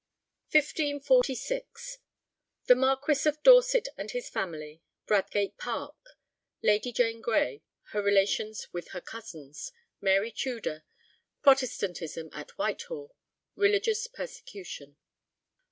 [0.49, 1.99] CHAPTER III 1546
[2.65, 6.17] The Marquis of Dorset and his family Bradgate Park
[6.63, 10.83] Lady Jane Grey Her relations with her cousins Mary Tudor
[11.43, 13.15] Protestantism at Whitehall
[13.55, 14.97] Religious persecution.